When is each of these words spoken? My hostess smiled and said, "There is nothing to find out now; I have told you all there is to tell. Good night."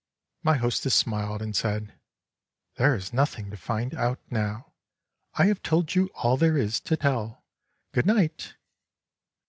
My 0.41 0.57
hostess 0.57 0.95
smiled 0.95 1.43
and 1.43 1.55
said, 1.55 1.93
"There 2.77 2.95
is 2.95 3.13
nothing 3.13 3.51
to 3.51 3.55
find 3.55 3.93
out 3.93 4.17
now; 4.31 4.73
I 5.35 5.45
have 5.45 5.61
told 5.61 5.93
you 5.93 6.07
all 6.15 6.37
there 6.37 6.57
is 6.57 6.79
to 6.79 6.97
tell. 6.97 7.43
Good 7.93 8.07
night." 8.07 8.55